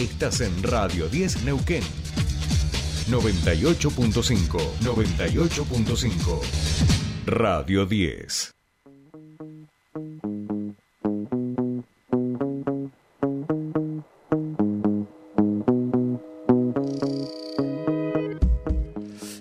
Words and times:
Estás 0.00 0.40
en 0.40 0.62
Radio 0.62 1.10
10 1.10 1.44
Neuquén. 1.44 1.82
98.5, 3.10 4.58
98.5. 4.80 6.40
Radio 7.26 7.84
10. 7.84 8.59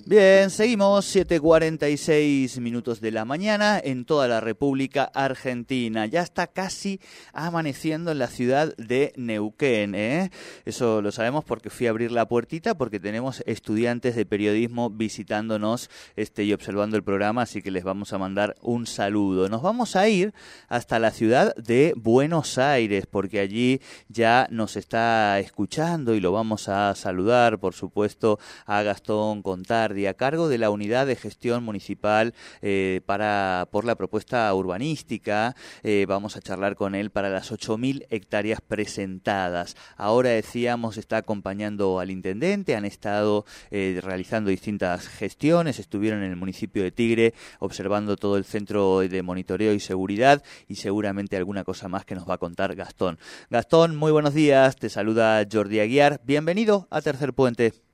Bien, 0.09 0.49
seguimos 0.49 1.15
7.46 1.15 2.59
minutos 2.61 2.99
de 2.99 3.11
la 3.11 3.25
mañana 3.25 3.79
en 3.79 4.05
toda 4.05 4.27
la 4.27 4.39
República 4.39 5.03
Argentina. 5.03 6.07
Ya 6.07 6.23
está 6.23 6.47
casi 6.47 6.99
amaneciendo 7.31 8.11
en 8.11 8.17
la 8.17 8.25
ciudad 8.25 8.75
de 8.77 9.13
Neuquén. 9.17 9.93
¿eh? 9.93 10.31
Eso 10.65 11.03
lo 11.03 11.11
sabemos 11.11 11.45
porque 11.45 11.69
fui 11.69 11.85
a 11.85 11.91
abrir 11.91 12.11
la 12.11 12.27
puertita 12.27 12.75
porque 12.75 12.99
tenemos 12.99 13.43
estudiantes 13.45 14.15
de 14.15 14.25
periodismo 14.25 14.89
visitándonos 14.89 15.91
este, 16.15 16.43
y 16.43 16.53
observando 16.53 16.97
el 16.97 17.03
programa, 17.03 17.43
así 17.43 17.61
que 17.61 17.69
les 17.69 17.83
vamos 17.83 18.11
a 18.11 18.17
mandar 18.17 18.55
un 18.63 18.87
saludo. 18.87 19.47
Nos 19.47 19.61
vamos 19.61 19.95
a 19.95 20.09
ir 20.09 20.33
hasta 20.69 20.97
la 20.97 21.11
ciudad 21.11 21.53
de 21.55 21.93
Buenos 21.95 22.57
Aires 22.57 23.05
porque 23.05 23.41
allí 23.41 23.79
ya 24.07 24.47
nos 24.49 24.75
está 24.75 25.37
escuchando 25.37 26.15
y 26.15 26.19
lo 26.19 26.31
vamos 26.31 26.67
a 26.67 26.95
saludar, 26.95 27.59
por 27.59 27.75
supuesto, 27.75 28.39
a 28.65 28.81
Gastón 28.81 29.43
Contardi 29.43 29.98
a 30.07 30.13
cargo 30.13 30.49
de 30.49 30.57
la 30.57 30.69
Unidad 30.69 31.07
de 31.07 31.15
Gestión 31.15 31.63
Municipal 31.63 32.33
eh, 32.61 33.01
para, 33.05 33.67
por 33.71 33.85
la 33.85 33.95
propuesta 33.95 34.53
urbanística. 34.53 35.55
Eh, 35.83 36.05
vamos 36.07 36.35
a 36.35 36.41
charlar 36.41 36.75
con 36.75 36.95
él 36.95 37.09
para 37.11 37.29
las 37.29 37.51
8.000 37.51 38.05
hectáreas 38.09 38.61
presentadas. 38.61 39.75
Ahora 39.97 40.29
decíamos, 40.29 40.97
está 40.97 41.17
acompañando 41.17 41.99
al 41.99 42.11
intendente, 42.11 42.75
han 42.75 42.85
estado 42.85 43.45
eh, 43.71 43.99
realizando 44.03 44.49
distintas 44.49 45.07
gestiones, 45.07 45.79
estuvieron 45.79 46.23
en 46.23 46.31
el 46.31 46.35
municipio 46.35 46.83
de 46.83 46.91
Tigre 46.91 47.33
observando 47.59 48.15
todo 48.15 48.37
el 48.37 48.45
centro 48.45 48.99
de 48.99 49.23
monitoreo 49.23 49.73
y 49.73 49.79
seguridad 49.79 50.43
y 50.67 50.75
seguramente 50.75 51.37
alguna 51.37 51.63
cosa 51.63 51.87
más 51.87 52.05
que 52.05 52.15
nos 52.15 52.27
va 52.29 52.35
a 52.35 52.37
contar 52.37 52.75
Gastón. 52.75 53.19
Gastón, 53.49 53.95
muy 53.95 54.11
buenos 54.11 54.33
días, 54.33 54.75
te 54.75 54.89
saluda 54.89 55.45
Jordi 55.51 55.79
Aguiar, 55.79 56.21
bienvenido 56.23 56.87
a 56.89 57.01
Tercer 57.01 57.33
Puente. 57.33 57.88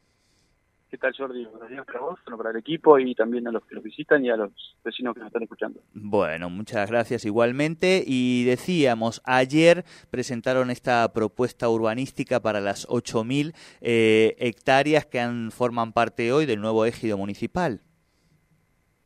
¿Qué 0.95 0.99
tal, 0.99 1.13
Jordi? 1.13 1.43
Buenos 1.43 1.69
días 1.69 1.85
para 1.85 1.99
vos, 1.99 2.19
para 2.37 2.51
el 2.51 2.55
equipo 2.55 2.97
y 2.97 3.13
también 3.13 3.45
a 3.49 3.51
los 3.51 3.65
que 3.65 3.75
nos 3.75 3.83
visitan 3.83 4.23
y 4.23 4.29
a 4.29 4.37
los 4.37 4.77
vecinos 4.81 5.13
que 5.13 5.19
nos 5.19 5.27
están 5.27 5.43
escuchando. 5.43 5.81
Bueno, 5.93 6.49
muchas 6.49 6.89
gracias 6.89 7.25
igualmente. 7.25 8.01
Y 8.07 8.45
decíamos, 8.45 9.21
ayer 9.25 9.83
presentaron 10.09 10.71
esta 10.71 11.11
propuesta 11.11 11.67
urbanística 11.67 12.39
para 12.39 12.61
las 12.61 12.87
8.000 12.87 13.53
eh, 13.81 14.37
hectáreas 14.39 15.05
que 15.05 15.19
han, 15.19 15.51
forman 15.51 15.91
parte 15.91 16.31
hoy 16.31 16.45
del 16.45 16.61
nuevo 16.61 16.85
ejido 16.85 17.17
municipal. 17.17 17.81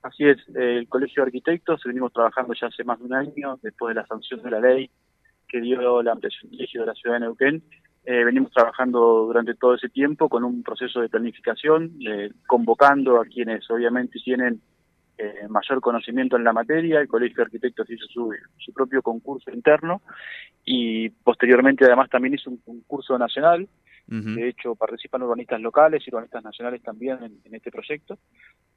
Así 0.03 0.25
es, 0.25 0.37
el 0.53 0.87
Colegio 0.87 1.23
de 1.23 1.29
Arquitectos 1.29 1.81
venimos 1.85 2.13
trabajando 2.13 2.53
ya 2.53 2.67
hace 2.67 2.83
más 2.83 2.99
de 2.99 3.05
un 3.05 3.15
año, 3.15 3.57
después 3.63 3.95
de 3.95 4.01
la 4.01 4.05
sanción 4.05 4.43
de 4.43 4.51
la 4.51 4.59
ley 4.59 4.91
que 5.47 5.59
dio 5.59 6.03
la 6.03 6.11
ampliación 6.11 6.51
del 6.51 6.61
ejido 6.61 6.83
de 6.83 6.87
la 6.89 6.93
ciudad 6.93 7.15
de 7.15 7.21
Neuquén 7.21 7.63
eh, 8.05 8.23
venimos 8.23 8.51
trabajando 8.51 9.25
durante 9.25 9.55
todo 9.55 9.75
ese 9.75 9.89
tiempo 9.89 10.29
con 10.29 10.43
un 10.43 10.63
proceso 10.63 11.01
de 11.01 11.09
planificación, 11.09 11.93
eh, 12.07 12.31
convocando 12.47 13.19
a 13.19 13.25
quienes 13.25 13.69
obviamente 13.69 14.19
tienen 14.23 14.61
eh, 15.17 15.47
mayor 15.49 15.81
conocimiento 15.81 16.37
en 16.37 16.43
la 16.43 16.53
materia. 16.53 16.99
El 16.99 17.07
Colegio 17.07 17.37
de 17.37 17.43
Arquitectos 17.43 17.89
hizo 17.89 18.05
su, 18.07 18.33
su 18.57 18.73
propio 18.73 19.01
concurso 19.01 19.51
interno 19.51 20.01
y 20.63 21.09
posteriormente 21.09 21.85
además 21.85 22.09
también 22.09 22.35
hizo 22.35 22.49
un 22.49 22.57
concurso 22.57 23.17
nacional 23.17 23.67
de 24.11 24.49
hecho, 24.49 24.73
participan 24.73 25.21
urbanistas 25.21 25.61
locales 25.61 26.01
y 26.03 26.09
urbanistas 26.09 26.43
nacionales 26.43 26.81
también 26.81 27.19
en, 27.21 27.53
este 27.53 27.69
proyecto. 27.69 28.17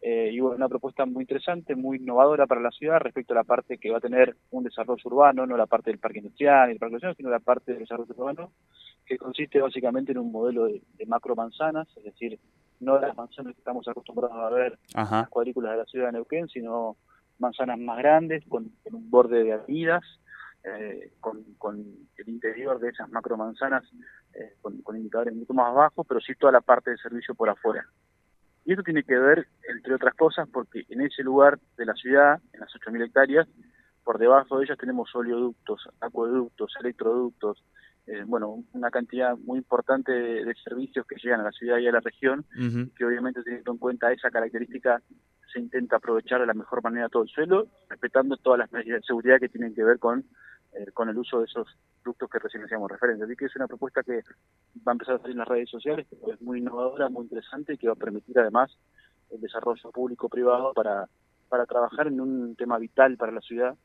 Eh, 0.03 0.29
y 0.31 0.41
bueno, 0.41 0.57
una 0.57 0.69
propuesta 0.69 1.07
muy 1.07 1.23
interesante, 1.23 1.75
muy 1.75 1.97
innovadora 1.97 2.47
para 2.47 2.61
la 2.61 2.71
ciudad 2.71 3.01
respecto 3.01 3.33
a 3.33 3.37
la 3.37 3.45
parte 3.45 3.79
que 3.79 3.91
va 3.91 3.97
a 3.97 4.01
tener 4.01 4.37
un 4.51 4.65
desarrollo 4.65 5.03
urbano, 5.05 5.47
no 5.47 5.57
la 5.57 5.65
parte 5.65 5.91
del 5.91 5.99
parque 5.99 6.19
industrial 6.19 6.69
y 6.69 6.73
el 6.73 6.79
parque 6.79 6.97
industrial, 6.97 7.17
sino 7.17 7.31
la 7.31 7.41
parte 7.41 7.73
del 7.73 7.81
desarrollo 7.81 8.13
urbano, 8.15 8.53
que 9.13 9.19
consiste 9.19 9.61
básicamente 9.61 10.13
en 10.13 10.19
un 10.19 10.33
modelo 10.33 10.65
de, 10.65 10.83
macro 11.07 11.37
manzanas, 11.37 11.87
es 11.97 12.05
decir, 12.05 12.39
no 12.81 12.99
las 12.99 13.15
manzanas 13.15 13.53
que 13.53 13.59
estamos 13.59 13.87
acostumbrados 13.87 14.37
a 14.39 14.49
ver 14.49 14.79
en 14.95 15.05
las 15.05 15.29
cuadrículas 15.29 15.73
de 15.73 15.79
la 15.79 15.85
ciudad 15.85 16.07
de 16.07 16.13
Neuquén, 16.13 16.49
sino 16.49 16.97
manzanas 17.39 17.79
más 17.79 17.99
grandes, 17.99 18.43
con, 18.49 18.71
con 18.83 18.95
un 18.95 19.11
borde 19.11 19.45
de 19.45 19.53
avenidas, 19.53 20.03
eh, 20.65 21.13
con, 21.21 21.45
el 22.17 22.29
interior 22.29 22.81
de 22.81 22.89
esas 22.89 23.11
macromanzanas 23.11 23.85
eh, 24.33 24.55
con, 24.63 24.81
con, 24.81 24.97
indicadores 24.97 25.35
mucho 25.35 25.53
más 25.53 25.75
bajos, 25.75 26.07
pero 26.09 26.21
sí 26.21 26.33
toda 26.35 26.53
la 26.53 26.63
parte 26.63 26.91
de 26.91 26.97
servicio 26.97 27.35
por 27.35 27.51
afuera. 27.51 27.85
Y 28.65 28.73
esto 28.73 28.83
tiene 28.83 29.03
que 29.03 29.19
ver, 29.19 29.47
entre 29.69 29.95
otras 29.95 30.15
cosas, 30.15 30.49
porque 30.51 30.85
en 30.89 31.03
ese 31.03 31.23
lugar 31.23 31.59
de 31.77 31.85
la 31.85 31.95
ciudad, 31.95 32.41
en 32.55 32.61
las 32.61 32.71
8.000 32.73 33.05
hectáreas, 33.05 33.49
por 34.05 34.19
debajo 34.19 34.59
de 34.59 34.65
ellas 34.65 34.79
tenemos 34.79 35.15
oleoductos, 35.15 35.87
acueductos, 36.01 36.73
electroductos, 36.81 37.63
eh, 38.07 38.25
bueno, 38.27 38.65
una 38.73 38.91
cantidad 38.91 39.37
muy 39.39 39.59
importante 39.59 40.13
de, 40.13 40.55
servicios 40.65 41.07
que 41.07 41.17
llegan 41.23 41.41
a 41.41 41.45
la 41.45 41.53
ciudad 41.53 41.79
y 41.79 41.87
a 41.87 41.93
la 41.93 42.01
región, 42.01 42.45
que 42.97 43.05
obviamente 43.05 43.43
teniendo 43.43 43.73
en 43.73 43.79
cuenta 43.79 44.13
esa 44.13 44.31
característica 44.31 45.01
se 45.53 45.61
intenta 45.61 45.97
aprovechar 45.97 46.41
de 46.41 46.47
la 46.47 46.55
mejor 46.55 46.83
manera 46.83 47.09
todo 47.09 47.23
el 47.23 47.29
suelo, 47.29 47.69
respetando 47.89 48.37
todas 48.37 48.59
las 48.59 48.73
medidas 48.73 49.03
de 49.03 49.07
seguridad 49.07 49.39
que 49.39 49.49
tienen 49.49 49.75
que 49.75 49.85
ver 49.85 49.99
con 49.99 50.25
eh, 50.75 50.91
con 50.95 51.07
el 51.11 51.19
uso 51.19 51.39
de 51.39 51.45
esos 51.45 51.69
productos 52.03 52.31
que 52.31 52.39
recién 52.39 52.65
hacíamos 52.65 52.91
referencia. 52.91 53.27
Así 53.27 53.37
que 53.37 53.45
es 53.45 53.57
una 53.57 53.67
propuesta 53.67 54.03
que 54.03 54.23
va 54.87 54.93
a 54.93 54.93
empezar 54.93 55.17
a 55.17 55.19
salir 55.19 55.33
en 55.33 55.41
las 55.41 55.49
redes 55.49 55.69
sociales, 55.69 56.07
que 56.09 56.31
es 56.31 56.41
muy 56.41 56.61
innovadora, 56.61 57.11
muy 57.11 57.25
interesante 57.25 57.75
y 57.75 57.77
que 57.77 57.89
va 57.89 57.93
a 57.93 57.97
permitir 57.97 58.39
además 58.39 58.75
el 59.31 59.43
desarrollo 59.43 59.91
público-privado 59.91 60.73
para, 60.73 61.11
para 61.51 61.67
trabajar 61.67 62.07
en 62.07 62.23
un 62.23 62.57
tema 62.57 62.79
vital 62.79 63.19
para 63.19 63.33
la 63.33 63.43
ciudad 63.43 63.77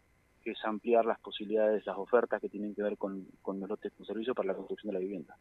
que 0.48 0.54
es 0.54 0.64
ampliar 0.64 1.04
las 1.04 1.20
posibilidades, 1.20 1.86
las 1.86 1.98
ofertas 1.98 2.40
que 2.40 2.48
tienen 2.48 2.74
que 2.74 2.82
ver 2.82 2.98
con, 2.98 3.28
los 3.46 3.68
lotes 3.70 3.92
con 3.92 4.06
servicio 4.06 4.34
para 4.34 4.48
la 4.48 4.54
construcción 4.54 4.94
de 4.94 4.94
la 4.94 5.00
vivienda. 5.02 5.36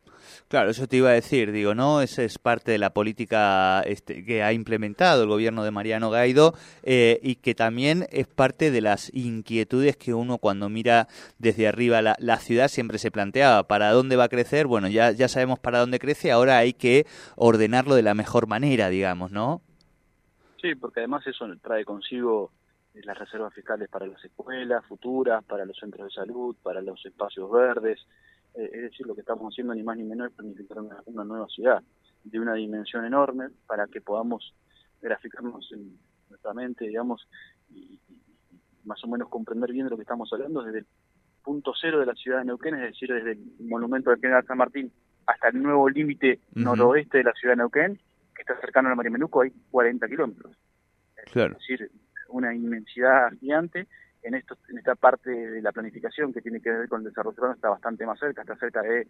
Claro, 0.49 0.71
eso 0.71 0.89
te 0.89 0.97
iba 0.97 1.11
a 1.11 1.13
decir, 1.13 1.53
digo, 1.53 1.77
¿no? 1.77 2.01
Esa 2.01 2.25
es 2.25 2.41
parte 2.41 2.73
de 2.73 2.79
la 2.79 2.91
política 2.91 3.83
este, 3.83 4.25
que 4.25 4.43
ha 4.43 4.53
implementado 4.53 5.23
el 5.23 5.29
gobierno 5.29 5.63
de 5.63 5.71
Mariano 5.71 6.11
Gaido 6.11 6.55
eh, 6.83 7.21
y 7.23 7.37
que 7.37 7.55
también 7.55 8.09
es 8.11 8.27
parte 8.27 8.73
de 8.73 8.81
las 8.81 9.15
inquietudes 9.15 9.97
que 9.97 10.13
uno 10.13 10.39
cuando 10.39 10.69
mira 10.69 11.07
desde 11.39 11.69
arriba 11.69 12.03
la, 12.03 12.17
la, 12.19 12.39
ciudad 12.39 12.67
siempre 12.67 12.99
se 12.99 13.13
planteaba, 13.13 13.63
¿para 13.69 13.93
dónde 13.93 14.17
va 14.17 14.25
a 14.25 14.29
crecer? 14.29 14.67
Bueno, 14.67 14.89
ya, 14.89 15.13
ya 15.13 15.29
sabemos 15.29 15.61
para 15.61 15.79
dónde 15.79 16.01
crece, 16.01 16.33
ahora 16.33 16.59
hay 16.59 16.73
que 16.73 17.07
ordenarlo 17.37 17.95
de 17.95 18.03
la 18.03 18.15
mejor 18.15 18.49
manera, 18.49 18.89
digamos, 18.89 19.31
¿no? 19.31 19.63
Sí, 20.61 20.75
porque 20.75 20.99
además 20.99 21.25
eso 21.29 21.47
trae 21.63 21.85
consigo 21.85 22.51
las 23.05 23.19
reservas 23.19 23.53
fiscales 23.53 23.89
para 23.89 24.07
las 24.07 24.25
escuelas 24.25 24.85
futuras, 24.87 25.45
para 25.45 25.65
los 25.65 25.77
centros 25.79 26.09
de 26.09 26.15
salud, 26.15 26.57
para 26.63 26.81
los 26.81 27.05
espacios 27.05 27.51
verdes. 27.51 28.01
Eh, 28.55 28.71
es 28.73 28.83
decir, 28.83 29.07
lo 29.07 29.15
que 29.15 29.21
estamos 29.21 29.53
haciendo 29.53 29.75
ni 29.75 29.83
más 29.83 29.97
ni 29.97 30.05
menos 30.05 30.29
es 30.29 30.35
planificar 30.35 30.79
una, 30.81 31.25
nueva 31.25 31.47
ciudad 31.49 31.83
de 32.25 32.41
una 32.41 32.55
dimensión 32.55 33.05
enorme 33.05 33.49
para 33.67 33.87
que 33.87 34.01
podamos 34.01 34.55
graficarnos 35.01 35.71
en 35.73 35.99
nuestra 36.31 36.55
mente, 36.55 36.87
digamos, 36.87 37.29
y, 37.71 38.01
más 38.85 39.03
o 39.05 39.09
menos 39.09 39.29
comprender 39.29 39.73
bien 39.73 39.87
de 39.87 39.91
lo 39.91 39.97
que 39.97 40.03
estamos 40.03 40.33
hablando 40.33 40.63
desde 40.63 40.79
el 40.81 40.87
punto 41.43 41.73
cero 41.81 42.01
de 42.01 42.07
la 42.07 42.15
ciudad 42.15 42.39
de 42.39 42.47
Neuquén, 42.47 42.75
es 42.77 42.93
decir, 42.93 43.13
desde 43.13 43.33
el 43.33 43.69
monumento 43.69 44.11
del 44.11 44.21
General 44.21 44.45
San 44.47 44.59
Martín 44.59 44.91
hasta 45.27 45.49
el 45.49 45.61
nuevo 45.61 45.89
límite 45.89 46.41
noroeste 46.55 47.19
de 47.19 47.25
la 47.25 47.33
ciudad 47.33 47.53
de 47.53 47.59
Neuquén, 47.59 48.01
que 48.35 48.43
está 48.43 48.59
cercano 48.61 48.89
a 48.89 48.91
la 48.91 48.97
Marimenuco, 48.97 49.43
hay 49.43 49.51
40 49.71 50.09
kilómetros. 50.09 50.57
Claro. 51.33 51.53
Es 51.55 51.59
decir, 51.59 51.91
una 52.29 52.55
inmensidad 52.55 53.31
gigante. 53.39 53.87
En, 54.23 54.35
esto, 54.35 54.57
en 54.69 54.79
esta 54.79 54.97
parte 54.97 55.31
de 55.31 55.63
la 55.63 55.71
planificación 55.71 56.33
que 56.33 56.41
tiene 56.41 56.61
que 56.61 56.71
ver 56.71 56.89
con 56.89 57.01
el 57.01 57.09
desarrollo 57.09 57.37
urbano 57.39 57.55
está 57.55 57.69
bastante 57.69 58.05
más 58.07 58.19
cerca, 58.19 58.43
está 58.43 58.57
cerca 58.57 58.83
de 58.83 59.07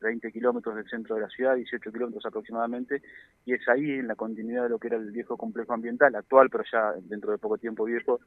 20 0.00 0.32
kilómetros 0.32 0.74
del 0.74 0.88
centro 0.88 1.14
de 1.14 1.22
la 1.22 1.28
ciudad, 1.28 1.54
18 1.54 1.92
kilómetros 1.92 2.24
aproximadamente, 2.26 3.02
y 3.44 3.54
es 3.54 3.68
ahí 3.68 3.92
en 3.92 4.08
la 4.08 4.16
continuidad 4.16 4.64
de 4.64 4.70
lo 4.70 4.78
que 4.78 4.88
era 4.88 4.96
el 4.96 5.10
viejo 5.10 5.36
complejo 5.36 5.72
ambiental, 5.72 6.14
actual, 6.14 6.48
pero 6.50 6.64
ya 6.70 6.92
dentro 7.02 7.30
de 7.30 7.38
poco 7.38 7.58
tiempo 7.58 7.84
viejo, 7.84 8.20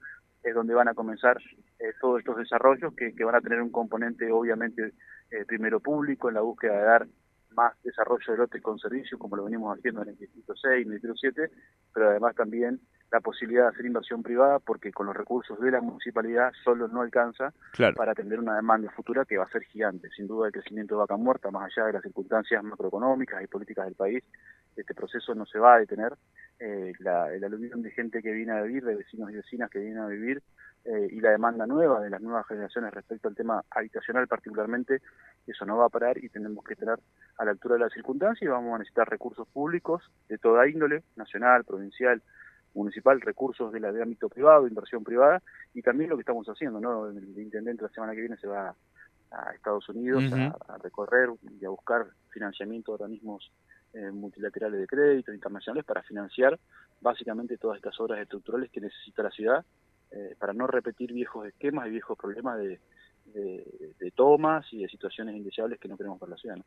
es 0.44 0.54
donde 0.54 0.74
van 0.74 0.88
a 0.88 0.94
comenzar 0.94 1.38
eh, 1.80 1.94
todos 2.00 2.20
estos 2.20 2.38
desarrollos 2.38 2.94
que, 2.96 3.12
van 3.24 3.36
a 3.36 3.42
tener 3.42 3.62
un 3.62 3.72
componente 3.72 4.32
obviamente 4.32 4.94
eh, 5.32 5.46
primero 5.46 5.80
público 5.80 6.30
en 6.30 6.36
la 6.36 6.42
búsqueda 6.42 6.78
de 6.78 6.84
dar 6.84 7.08
más 7.56 7.74
desarrollo 7.84 8.32
de 8.32 8.38
lotes 8.38 8.62
con 8.62 8.80
servicio, 8.80 9.18
como 9.18 9.36
lo 9.36 9.46
venimos 9.46 9.78
haciendo 9.78 10.02
en 10.02 10.10
el 10.10 10.18
Distrito 10.18 10.56
6, 10.56 10.86
en 10.86 10.94
el 10.94 11.00
Distrito 11.00 11.16
7, 11.16 11.52
pero 11.94 12.10
además 12.10 12.36
también 12.36 12.80
la 13.14 13.22
posibilidad 13.22 13.66
de 13.66 13.70
hacer 13.70 13.86
inversión 13.86 14.24
privada, 14.24 14.58
porque 14.58 14.92
con 14.92 15.06
los 15.06 15.16
recursos 15.16 15.60
de 15.60 15.70
la 15.70 15.82
municipalidad 15.82 16.52
solo 16.64 16.88
no 16.88 17.02
alcanza 17.02 17.54
para 17.96 18.12
atender 18.12 18.40
una 18.40 18.56
demanda 18.56 18.92
futura 18.92 19.24
que 19.24 19.38
va 19.38 19.44
a 19.44 19.50
ser 19.50 19.62
gigante. 19.66 20.10
Sin 20.16 20.26
duda 20.26 20.48
el 20.48 20.52
crecimiento 20.52 20.96
de 20.96 21.02
vaca 21.02 21.16
muerta, 21.16 21.52
más 21.52 21.66
allá 21.66 21.86
de 21.86 21.94
las 21.94 22.02
circunstancias 22.02 22.64
macroeconómicas 22.64 23.44
y 23.44 23.46
políticas 23.46 23.86
del 23.86 23.94
país, 23.94 24.24
este 24.76 24.96
proceso 24.96 25.36
no 25.36 25.46
se 25.46 25.60
va 25.60 25.76
a 25.76 25.80
detener. 25.80 26.14
Eh, 26.60 26.94
la, 27.00 27.32
el 27.32 27.44
aluvión 27.44 27.84
de 27.84 27.92
gente 27.92 28.24
que 28.24 28.32
viene 28.32 28.52
a 28.52 28.64
vivir, 28.64 28.84
de 28.84 28.96
vecinos 28.96 29.30
y 29.30 29.36
vecinas 29.36 29.70
que 29.70 29.78
vienen 29.78 30.00
a 30.00 30.08
vivir, 30.08 30.42
eh, 30.86 31.08
y 31.12 31.22
la 31.22 31.30
demanda 31.30 31.66
nueva 31.66 32.02
de 32.02 32.10
las 32.10 32.20
nuevas 32.20 32.46
generaciones 32.46 32.94
respecto 32.94 33.30
al 33.30 33.36
tema 33.36 33.64
habitacional 33.70 34.28
particularmente, 34.28 35.02
eso 35.48 35.66
no 35.66 35.78
va 35.78 35.86
a 35.86 35.90
parar 35.90 36.18
y 36.18 36.28
tenemos 36.30 36.64
que 36.66 36.74
estar 36.74 37.00
a 37.38 37.46
la 37.46 37.52
altura 37.52 37.76
de 37.76 37.82
las 37.82 37.94
circunstancias 37.94 38.42
y 38.42 38.48
vamos 38.48 38.76
a 38.76 38.80
necesitar 38.80 39.08
recursos 39.08 39.48
públicos 39.48 40.04
de 40.28 40.38
toda 40.38 40.68
índole, 40.68 41.04
nacional, 41.16 41.64
provincial, 41.64 42.22
municipal, 42.74 43.22
recursos 43.22 43.72
de, 43.72 43.80
la, 43.80 43.92
de 43.92 44.02
ámbito 44.02 44.30
privado, 44.30 44.68
inversión 44.68 45.04
privada 45.04 45.42
y 45.74 45.82
también 45.82 46.10
lo 46.10 46.16
que 46.16 46.22
estamos 46.22 46.48
haciendo, 46.48 46.80
¿no? 46.80 47.08
El 47.08 47.38
intendente 47.38 47.84
la 47.84 47.90
semana 47.90 48.14
que 48.14 48.22
viene 48.22 48.38
se 48.38 48.48
va 48.48 48.76
a 49.32 49.52
Estados 49.54 49.88
Unidos 49.90 50.24
a, 50.34 50.78
recorrer 50.78 51.30
y 51.60 51.66
a 51.66 51.70
buscar 51.70 52.06
financiamiento 52.30 52.92
de 52.92 53.04
organismos 53.04 53.52
eh, 53.94 54.12
multilaterales 54.12 54.80
de 54.80 54.88
crédito 54.88 55.34
internacionales 55.34 55.86
para 55.86 56.04
financiar 56.04 56.60
básicamente 57.02 57.58
todas 57.58 57.78
estas 57.78 58.00
obras 58.00 58.20
estructurales 58.20 58.70
que 58.72 58.82
necesita 58.82 59.24
la 59.24 59.32
ciudad 59.32 59.66
eh, 60.12 60.36
para 60.38 60.54
no 60.54 60.68
repetir 60.68 61.14
viejos 61.14 61.48
esquemas 61.48 61.88
y 61.88 61.92
viejos 61.92 62.18
problemas 62.18 62.60
de, 62.60 62.80
de, 63.34 64.12
tomas 64.16 64.66
y 64.72 64.84
de 64.84 64.90
situaciones 64.90 65.36
indeseables 65.36 65.80
que 65.80 65.88
no 65.88 65.98
queremos 65.98 66.20
para 66.20 66.32
la 66.32 66.38
ciudad. 66.38 66.58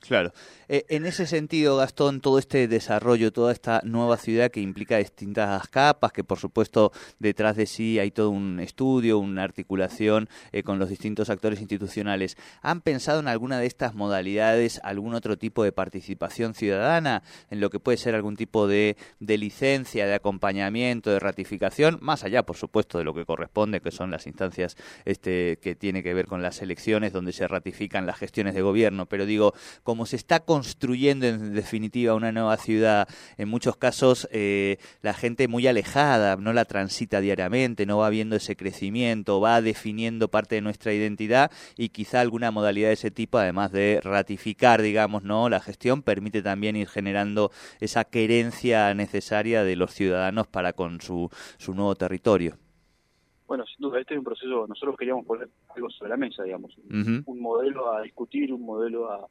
Claro. 0.00 0.32
Eh, 0.68 0.84
en 0.88 1.06
ese 1.06 1.26
sentido, 1.26 1.76
Gastón, 1.76 2.20
todo 2.20 2.38
este 2.38 2.68
desarrollo, 2.68 3.32
toda 3.32 3.52
esta 3.52 3.80
nueva 3.84 4.16
ciudad 4.16 4.50
que 4.50 4.60
implica 4.60 4.98
distintas 4.98 5.68
capas, 5.68 6.12
que 6.12 6.24
por 6.24 6.38
supuesto 6.38 6.92
detrás 7.18 7.56
de 7.56 7.66
sí 7.66 7.98
hay 7.98 8.10
todo 8.10 8.30
un 8.30 8.60
estudio, 8.60 9.18
una 9.18 9.42
articulación 9.42 10.28
eh, 10.52 10.62
con 10.62 10.78
los 10.78 10.88
distintos 10.88 11.30
actores 11.30 11.60
institucionales, 11.60 12.36
¿han 12.62 12.82
pensado 12.82 13.20
en 13.20 13.28
alguna 13.28 13.58
de 13.58 13.66
estas 13.66 13.94
modalidades 13.94 14.80
algún 14.82 15.14
otro 15.14 15.38
tipo 15.38 15.64
de 15.64 15.72
participación 15.72 16.54
ciudadana, 16.54 17.22
en 17.50 17.60
lo 17.60 17.70
que 17.70 17.80
puede 17.80 17.98
ser 17.98 18.14
algún 18.14 18.36
tipo 18.36 18.66
de, 18.66 18.96
de 19.20 19.38
licencia, 19.38 20.06
de 20.06 20.14
acompañamiento, 20.14 21.10
de 21.10 21.20
ratificación, 21.20 21.98
más 22.00 22.24
allá, 22.24 22.44
por 22.44 22.56
supuesto, 22.56 22.98
de 22.98 23.04
lo 23.04 23.14
que 23.14 23.24
corresponde, 23.24 23.80
que 23.80 23.90
son 23.90 24.10
las 24.10 24.26
instancias 24.26 24.76
este, 25.04 25.58
que 25.62 25.74
tiene 25.74 26.02
que 26.02 26.14
ver 26.14 26.26
con 26.26 26.42
las 26.42 26.60
elecciones, 26.60 27.12
donde 27.12 27.32
se 27.32 27.48
ratifican 27.48 28.06
las 28.06 28.18
gestiones 28.18 28.54
de 28.54 28.62
gobierno, 28.62 29.06
pero 29.06 29.26
digo, 29.26 29.54
como 29.86 30.04
se 30.04 30.16
está 30.16 30.40
construyendo 30.40 31.26
en 31.26 31.54
definitiva 31.54 32.14
una 32.14 32.32
nueva 32.32 32.56
ciudad, 32.56 33.08
en 33.38 33.48
muchos 33.48 33.76
casos 33.76 34.28
eh, 34.32 34.78
la 35.00 35.14
gente 35.14 35.46
muy 35.46 35.68
alejada 35.68 36.34
no 36.34 36.52
la 36.52 36.64
transita 36.64 37.20
diariamente, 37.20 37.86
no 37.86 37.98
va 37.98 38.10
viendo 38.10 38.34
ese 38.34 38.56
crecimiento, 38.56 39.40
va 39.40 39.62
definiendo 39.62 40.26
parte 40.26 40.56
de 40.56 40.60
nuestra 40.60 40.92
identidad 40.92 41.52
y 41.76 41.90
quizá 41.90 42.20
alguna 42.20 42.50
modalidad 42.50 42.88
de 42.88 42.94
ese 42.94 43.12
tipo, 43.12 43.38
además 43.38 43.70
de 43.70 44.00
ratificar, 44.02 44.82
digamos, 44.82 45.22
no 45.22 45.48
la 45.48 45.60
gestión, 45.60 46.02
permite 46.02 46.42
también 46.42 46.74
ir 46.74 46.88
generando 46.88 47.52
esa 47.78 48.02
querencia 48.02 48.92
necesaria 48.92 49.62
de 49.62 49.76
los 49.76 49.92
ciudadanos 49.92 50.48
para 50.48 50.72
con 50.72 51.00
su, 51.00 51.30
su 51.58 51.74
nuevo 51.74 51.94
territorio. 51.94 52.58
Bueno, 53.46 53.64
sin 53.66 53.78
duda, 53.78 54.00
este 54.00 54.14
es 54.14 54.18
un 54.18 54.24
proceso, 54.24 54.66
nosotros 54.66 54.96
queríamos 54.96 55.24
poner 55.24 55.48
algo 55.76 55.88
sobre 55.90 56.10
la 56.10 56.16
mesa, 56.16 56.42
digamos, 56.42 56.76
un 56.90 57.40
modelo 57.40 57.92
a 57.92 58.02
discutir, 58.02 58.52
un 58.52 58.62
modelo 58.62 59.12
a, 59.12 59.28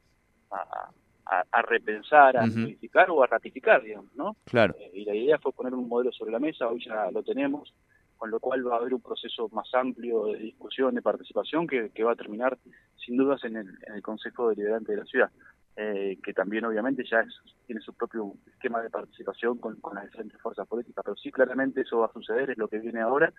a, 0.50 1.62
repensar, 1.62 2.36
a 2.36 2.46
modificar 2.46 3.10
o 3.10 3.22
a 3.22 3.26
ratificar, 3.26 3.82
digamos, 3.82 4.14
¿no? 4.14 4.36
Claro. 4.44 4.74
Eh, 4.78 4.90
y 4.94 5.04
la 5.04 5.14
idea 5.14 5.38
fue 5.38 5.52
poner 5.52 5.74
un 5.74 5.88
modelo 5.88 6.12
sobre 6.12 6.32
la 6.32 6.38
mesa, 6.38 6.68
hoy 6.68 6.84
ya 6.84 7.10
lo 7.10 7.22
tenemos, 7.22 7.74
con 8.16 8.30
lo 8.30 8.40
cual 8.40 8.66
va 8.66 8.74
a 8.74 8.78
haber 8.78 8.94
un 8.94 9.00
proceso 9.00 9.48
más 9.50 9.68
amplio 9.74 10.26
de 10.26 10.38
discusión, 10.38 10.94
de 10.94 11.02
participación, 11.02 11.66
que, 11.66 12.04
va 12.04 12.12
a 12.12 12.16
terminar 12.16 12.56
sin 13.04 13.16
dudas 13.16 13.42
en 13.44 13.56
el, 13.56 13.68
en 13.86 13.94
el 13.94 14.02
Consejo 14.02 14.48
Deliberante 14.50 14.92
de 14.92 14.98
la 14.98 15.04
Ciudad, 15.04 15.30
eh, 15.76 16.18
que 16.22 16.32
también 16.32 16.64
obviamente 16.64 17.04
ya 17.04 17.24
tiene 17.66 17.80
su 17.82 17.92
propio 17.92 18.34
esquema 18.46 18.80
de 18.80 18.90
participación 18.90 19.58
con, 19.58 19.76
con 19.80 19.96
las 19.96 20.04
diferentes 20.04 20.40
fuerzas 20.40 20.66
políticas, 20.66 21.04
pero 21.04 21.16
sí 21.16 21.30
claramente 21.30 21.82
eso 21.82 21.98
va 21.98 22.06
a 22.06 22.12
suceder, 22.12 22.50
es 22.50 22.58
lo 22.58 22.68
que 22.68 22.78
viene 22.78 23.00
ahora, 23.00 23.32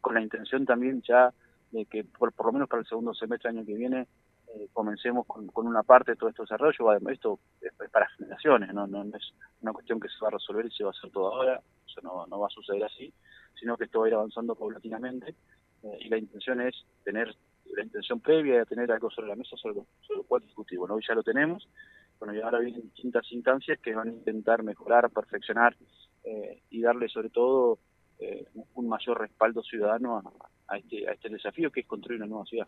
con 0.00 0.14
la 0.14 0.20
intención 0.20 0.64
también 0.66 1.02
ya 1.02 1.32
de 1.70 1.86
que 1.86 2.04
por, 2.04 2.32
por 2.32 2.46
lo 2.46 2.52
menos 2.52 2.68
para 2.68 2.80
el 2.80 2.86
segundo 2.86 3.14
semestre 3.14 3.50
año 3.50 3.64
que 3.64 3.74
viene 3.74 4.06
eh, 4.54 4.68
comencemos 4.72 5.26
con, 5.26 5.48
una 5.54 5.82
parte 5.82 6.12
de 6.12 6.16
todo 6.16 6.28
este 6.28 6.42
desarrollo, 6.42 6.92
esto 7.10 7.38
es, 7.60 7.72
para 7.90 8.08
generaciones, 8.10 8.74
¿no? 8.74 8.86
¿no? 8.86 9.02
es 9.16 9.32
una 9.62 9.72
cuestión 9.72 9.98
que 9.98 10.08
se 10.08 10.18
va 10.20 10.28
a 10.28 10.32
resolver 10.32 10.66
y 10.66 10.70
se 10.70 10.84
va 10.84 10.90
a 10.90 10.92
hacer 10.92 11.10
todo 11.10 11.34
ahora, 11.34 11.62
eso 11.86 12.00
no, 12.02 12.26
no 12.26 12.38
va 12.38 12.48
a 12.48 12.50
suceder 12.50 12.84
así, 12.84 13.12
sino 13.58 13.78
que 13.78 13.84
esto 13.84 14.00
va 14.00 14.06
a 14.06 14.08
ir 14.08 14.14
avanzando 14.14 14.54
paulatinamente 14.54 15.34
eh, 15.84 15.98
y 16.00 16.08
la 16.08 16.18
intención 16.18 16.60
es 16.60 16.84
tener 17.02 17.34
la 17.74 17.82
intención 17.82 18.20
previa 18.20 18.58
de 18.58 18.66
tener 18.66 18.92
algo 18.92 19.10
sobre 19.10 19.28
la 19.28 19.36
mesa 19.36 19.56
sobre, 19.56 19.80
sobre 20.02 20.18
lo 20.18 20.24
cual 20.24 20.42
discutir. 20.42 20.78
Bueno, 20.78 20.94
hoy 20.94 21.02
ya 21.08 21.14
lo 21.14 21.22
tenemos, 21.22 21.66
bueno, 22.18 22.34
y 22.34 22.40
ahora 22.42 22.58
vienen 22.58 22.82
distintas 22.82 23.30
instancias 23.32 23.78
que 23.80 23.94
van 23.94 24.08
a 24.08 24.12
intentar 24.12 24.62
mejorar, 24.62 25.08
perfeccionar 25.10 25.74
eh, 26.24 26.60
y 26.68 26.82
darle 26.82 27.08
sobre 27.08 27.30
todo 27.30 27.78
un 28.74 28.88
mayor 28.88 29.20
respaldo 29.20 29.64
ciudadano 29.64 30.18
a, 30.18 30.22
este, 30.76 31.06
a 31.08 31.12
este, 31.12 31.28
desafío 31.28 31.70
que 31.70 31.80
es 31.80 31.86
construir 31.86 32.20
una 32.20 32.28
nueva 32.28 32.46
ciudad. 32.46 32.66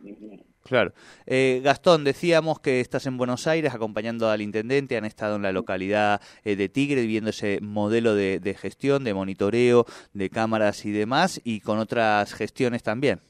Claro. 0.62 0.92
Eh, 1.26 1.60
Gastón, 1.64 2.04
decíamos 2.04 2.60
que 2.60 2.80
estás 2.80 3.06
en 3.06 3.16
Buenos 3.16 3.46
Aires 3.46 3.74
acompañando 3.74 4.28
al 4.28 4.42
intendente, 4.42 4.96
han 4.96 5.04
estado 5.04 5.36
en 5.36 5.42
la 5.42 5.52
localidad 5.52 6.20
eh, 6.44 6.56
de 6.56 6.68
Tigre 6.68 7.06
viendo 7.06 7.30
ese 7.30 7.60
modelo 7.62 8.14
de, 8.14 8.56
gestión, 8.58 9.04
de 9.04 9.14
monitoreo, 9.14 9.86
de 10.12 10.28
cámaras 10.28 10.84
y 10.84 10.92
demás, 10.92 11.40
y 11.44 11.60
con 11.60 11.78
otras 11.78 12.34
gestiones 12.34 12.82
también. 12.82 13.20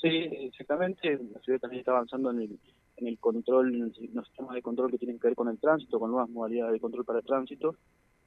Sí, 0.00 0.08
exactamente. 0.08 1.18
La 1.32 1.40
ciudad 1.40 1.60
también 1.60 1.80
está 1.80 1.92
avanzando 1.92 2.30
en 2.30 2.42
el, 2.42 2.58
en 2.96 3.06
el 3.06 3.18
control, 3.18 3.74
en 3.74 4.14
los 4.14 4.26
sistemas 4.26 4.54
de 4.54 4.62
control 4.62 4.90
que 4.90 4.98
tienen 4.98 5.18
que 5.18 5.28
ver 5.28 5.36
con 5.36 5.48
el 5.48 5.58
tránsito, 5.58 5.98
con 5.98 6.10
nuevas 6.10 6.28
modalidades 6.28 6.74
de 6.74 6.80
control 6.80 7.04
para 7.06 7.20
el 7.20 7.24
tránsito, 7.24 7.76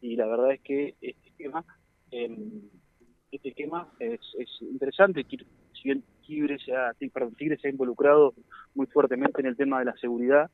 y 0.01 0.15
la 0.15 0.25
verdad 0.25 0.53
es 0.53 0.61
que 0.61 0.95
este 1.01 1.31
tema... 1.37 1.63
Eh, 2.11 2.35
este 3.31 3.49
esquema 3.49 3.87
es, 3.99 4.19
es 4.37 4.49
interesante. 4.61 5.25
Si 5.29 5.83
bien 5.83 6.03
Tigre 6.25 6.59
se, 6.59 6.75
ha, 6.75 6.93
perdón, 7.13 7.35
Tigre 7.35 7.57
se 7.57 7.67
ha 7.67 7.71
involucrado 7.71 8.33
muy 8.75 8.85
fuertemente 8.87 9.41
en 9.41 9.47
el 9.47 9.55
tema 9.55 9.79
de 9.79 9.85
la 9.85 9.97
seguridad, 9.97 10.49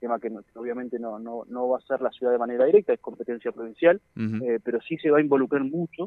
tema 0.00 0.18
que, 0.18 0.32
obviamente 0.54 0.98
no, 0.98 1.18
no, 1.18 1.44
no 1.48 1.68
va 1.68 1.78
a 1.78 1.82
ser 1.82 2.00
la 2.00 2.10
ciudad 2.10 2.32
de 2.32 2.38
manera 2.38 2.64
directa, 2.64 2.92
es 2.92 3.00
competencia 3.00 3.52
provincial, 3.52 4.00
eh, 4.16 4.58
pero 4.64 4.80
sí 4.80 4.96
se 4.96 5.10
va 5.10 5.18
a 5.18 5.22
involucrar 5.22 5.62
mucho 5.62 6.06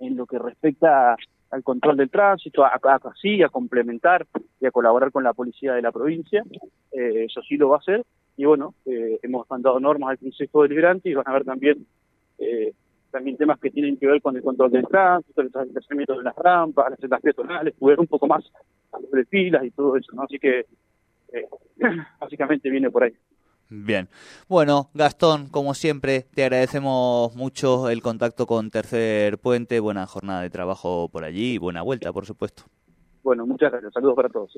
en 0.00 0.16
lo 0.16 0.26
que 0.26 0.38
respecta 0.38 1.16
al 1.50 1.62
control 1.62 1.96
del 1.96 2.10
tránsito, 2.10 2.64
a, 2.64 2.68
a, 2.68 2.94
a 2.94 3.48
complementar 3.48 4.26
y 4.60 4.66
a 4.66 4.70
colaborar 4.70 5.12
con 5.12 5.24
la 5.24 5.32
policía 5.32 5.74
de 5.74 5.82
la 5.82 5.92
provincia, 5.92 6.42
eh, 6.92 7.24
eso 7.24 7.42
sí 7.42 7.56
lo 7.56 7.68
va 7.68 7.76
a 7.76 7.80
hacer, 7.80 8.04
y 8.36 8.44
bueno, 8.44 8.74
eh, 8.86 9.18
hemos 9.22 9.48
mandado 9.50 9.78
normas 9.80 10.10
al 10.10 10.18
Consejo 10.18 10.62
Deliberante 10.62 11.10
y 11.10 11.14
van 11.14 11.28
a 11.28 11.32
ver 11.32 11.44
también 11.44 11.86
eh, 12.38 12.72
también 13.10 13.36
temas 13.36 13.58
que 13.58 13.70
tienen 13.70 13.96
que 13.96 14.06
ver 14.06 14.22
con 14.22 14.36
el 14.36 14.42
control 14.42 14.70
del 14.70 14.86
tránsito, 14.86 15.40
el 15.40 15.48
estacionamiento 15.48 16.16
de 16.16 16.24
las 16.24 16.36
rampas, 16.36 16.90
las 16.90 17.00
sendas 17.00 17.20
peatonales, 17.20 17.74
poder 17.74 18.00
un 18.00 18.06
poco 18.06 18.26
más 18.26 18.44
sobre 18.90 19.24
filas 19.24 19.64
y 19.64 19.70
todo 19.70 19.96
eso, 19.96 20.12
¿no? 20.14 20.22
Así 20.22 20.38
que 20.38 20.66
eh, 21.32 21.48
básicamente 22.20 22.70
viene 22.70 22.90
por 22.90 23.04
ahí. 23.04 23.12
Bien. 23.68 24.08
Bueno, 24.48 24.90
Gastón, 24.94 25.48
como 25.48 25.74
siempre, 25.74 26.26
te 26.34 26.42
agradecemos 26.42 27.36
mucho 27.36 27.88
el 27.88 28.02
contacto 28.02 28.46
con 28.46 28.68
Tercer 28.70 29.38
Puente. 29.38 29.78
Buena 29.78 30.06
jornada 30.06 30.42
de 30.42 30.50
trabajo 30.50 31.08
por 31.08 31.22
allí 31.22 31.54
y 31.54 31.58
buena 31.58 31.82
vuelta, 31.82 32.12
por 32.12 32.26
supuesto. 32.26 32.64
Bueno, 33.22 33.46
muchas 33.46 33.70
gracias. 33.70 33.92
Saludos 33.92 34.16
para 34.16 34.28
todos. 34.28 34.50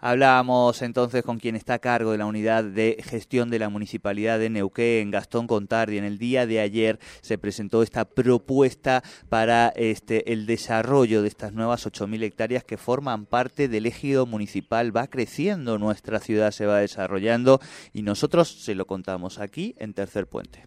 Hablábamos 0.00 0.82
entonces 0.82 1.22
con 1.22 1.38
quien 1.38 1.54
está 1.54 1.74
a 1.74 1.78
cargo 1.78 2.12
de 2.12 2.18
la 2.18 2.26
unidad 2.26 2.64
de 2.64 2.96
gestión 3.04 3.50
de 3.50 3.58
la 3.58 3.68
municipalidad 3.68 4.38
de 4.38 4.50
Neuquén, 4.50 5.10
Gastón 5.10 5.46
Contardi. 5.46 5.98
En 5.98 6.04
el 6.04 6.18
día 6.18 6.46
de 6.46 6.60
ayer 6.60 6.98
se 7.20 7.38
presentó 7.38 7.82
esta 7.82 8.04
propuesta 8.04 9.02
para 9.28 9.68
este 9.68 10.32
el 10.32 10.46
desarrollo 10.46 11.22
de 11.22 11.28
estas 11.28 11.52
nuevas 11.52 11.86
8.000 11.86 12.22
hectáreas 12.24 12.64
que 12.64 12.76
forman 12.76 13.26
parte 13.26 13.68
del 13.68 13.86
ejido 13.86 14.26
municipal. 14.26 14.94
Va 14.96 15.06
creciendo, 15.06 15.78
nuestra 15.78 16.18
ciudad 16.18 16.50
se 16.50 16.66
va 16.66 16.78
desarrollando 16.78 17.60
y 17.92 18.02
nosotros 18.02 18.48
se 18.64 18.74
lo 18.74 18.86
contamos 18.86 19.38
aquí 19.38 19.74
en 19.78 19.94
Tercer 19.94 20.26
Puente. 20.26 20.66